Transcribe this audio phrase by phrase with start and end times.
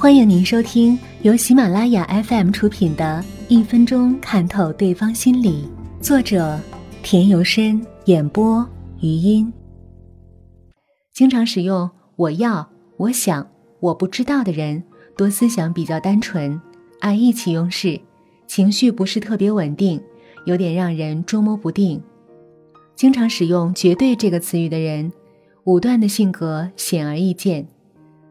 [0.00, 5.68] 欢迎您收听由喜马拉雅 FM 出品的《一分钟看透对方心理》，
[6.00, 6.56] 作者
[7.02, 8.64] 田由深，演播
[9.00, 9.52] 余音。
[11.12, 13.44] 经常使用“我要”“我想
[13.82, 14.84] ”“我不知道”的人，
[15.16, 16.60] 多思想比较单纯，
[17.00, 18.00] 爱意气用事，
[18.46, 20.00] 情绪不是特别稳定，
[20.44, 22.00] 有点让人捉摸不定。
[22.94, 25.12] 经常使用“绝对”这个词语的人，
[25.64, 27.66] 武断的性格显而易见。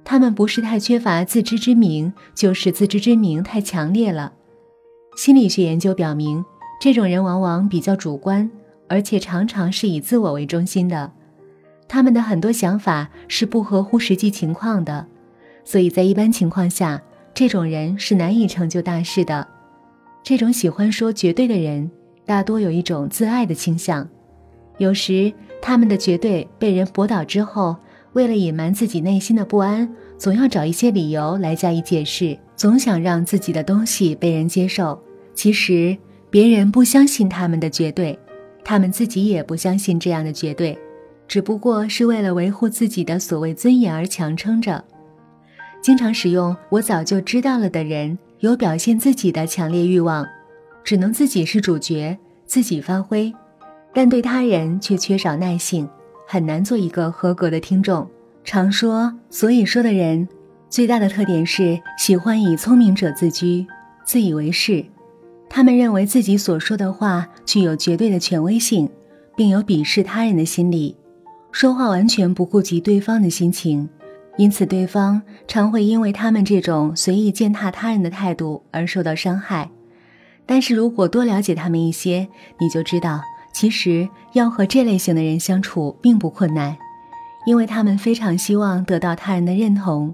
[0.10, 4.32] 他们不是太缺乏自知之明，就是自知之明太强烈了。
[5.18, 6.46] 心理学研究表明，
[6.80, 8.50] 这种人往往比较主观，
[8.88, 11.12] 而且常常是以自我为中心的。
[11.90, 15.06] 他们的很多想法是不合乎实际情况的，
[15.66, 17.02] 所以在一般情况下，
[17.34, 19.46] 这种人是难以成就大事的。
[20.24, 21.92] 这种喜欢说绝对的人，
[22.26, 24.08] 大多有一种自爱的倾向，
[24.78, 27.76] 有时他们的绝对被人驳倒之后。
[28.18, 35.00] 为了隐瞒自己内心的不安，总要找一些理由来加以解释，总想让自己的东西被人接受。
[35.36, 35.96] 其实
[36.32, 38.18] 别人不相信他们的绝对，
[38.66, 40.76] 他们自己也不相信这样的绝对，
[41.28, 44.84] 只不过是为了维护自己的所谓尊严而强撑着。
[45.80, 50.26] 经常使用“我早就知道了”的人，有表现自己的强烈欲望，
[50.84, 53.32] 只能自己是主角，自己发挥，
[53.94, 55.88] 但对他人却缺少耐性。
[56.28, 58.06] 很难做一个合格的听众。
[58.44, 60.28] 常说“所以说”的人，
[60.70, 63.66] 最大的特点是喜欢以聪明者自居，
[64.06, 64.86] 自以为是。
[65.50, 68.90] 他们认为自己所说的话具有绝对的权威性，
[69.36, 70.98] 并有鄙视他人的心理，
[71.54, 73.88] 说话完全不顾及对方的心情，
[74.38, 79.72] 因此对方常会因为他们这种随意践踏他人的态度而受到伤害。
[80.46, 82.28] 但是如果多了解他们一些，
[82.60, 83.22] 你就知道。
[83.60, 86.78] 其实要和这类型的人相处并不困难，
[87.48, 90.14] 因为他们非常希望得到他人的认同，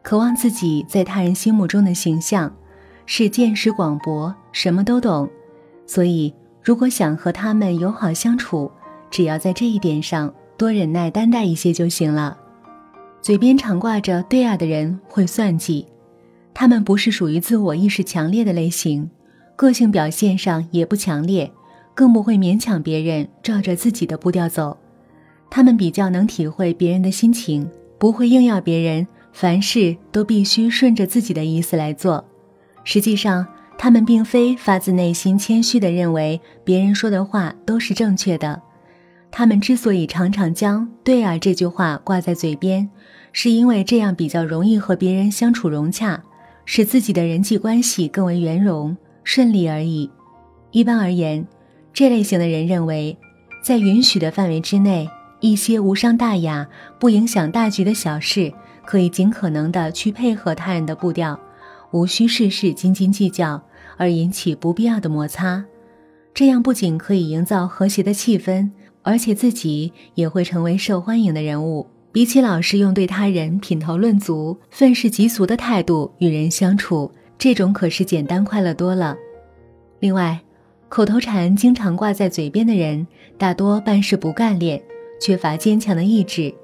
[0.00, 2.54] 渴望自己在他人心目中的形象，
[3.04, 5.28] 是见识广博，什么都懂。
[5.88, 8.70] 所以，如果想和他们友好相处，
[9.10, 12.38] 只要在这一点上多忍耐担待一些就行了。
[13.20, 15.88] 嘴边常挂着“对啊”的人会算计，
[16.54, 19.10] 他们不是属于自我意识强烈的类型，
[19.56, 21.50] 个性表现上也不强烈。
[21.94, 24.76] 更不会勉强别人照着自己的步调走，
[25.48, 27.68] 他们比较能体会别人的心情，
[27.98, 32.24] 不会硬要别人凡事都必须顺着自己的意思来做。
[32.82, 33.46] 实际上，
[33.78, 38.60] 他们并非发自内心谦虚地认为别人说的话都是正确的。
[39.30, 42.88] 他们之所以常常将“对啊”这句话挂在嘴边，
[43.32, 46.22] 是因为这样比较容易和别人相处融洽，
[46.64, 50.10] 使自己的人际关系更为圆融顺利而已。
[50.72, 51.46] 一般而言。
[51.94, 53.16] 这类型的人认为，
[53.62, 56.68] 在允许的范围之内，一些无伤大雅、
[56.98, 58.52] 不影响大局的小事，
[58.84, 61.38] 可以尽可能的去配合他人的步调，
[61.92, 63.62] 无需事事斤斤计较
[63.96, 65.64] 而引起不必要的摩擦。
[66.34, 68.68] 这样不仅可以营造和谐的气氛，
[69.02, 71.86] 而且自己也会成为受欢迎的人物。
[72.10, 79.16] 比起老是用对他人品头论足、愤世嫉俗的态度与人相处，这种可是简单快乐多了。
[80.00, 80.40] 另外，
[80.94, 83.04] 口头禅经常挂在嘴边的人，
[83.36, 84.80] 大多办事不干练，
[85.20, 86.54] 缺乏坚强的意志。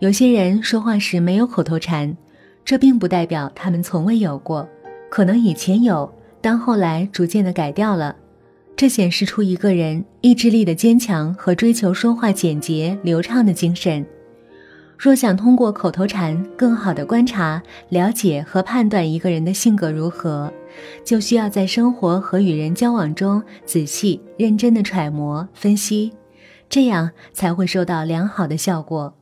[0.00, 2.16] 有些人说话时没有口头禅，
[2.64, 4.68] 这并不代表他们从未有过，
[5.08, 8.16] 可能以前有，但后来逐渐的改掉了。
[8.74, 14.04] 这显示出一个人意志力的坚强和追求说话简洁流畅的精神。
[14.98, 20.52] 若想通过口头禅更好的观察、了解和判断一个人的性格如何，
[21.04, 26.12] 就需要在生活和与人交往中仔细、认真的揣摩分析，
[26.68, 29.14] 这样才会收到良好的效果。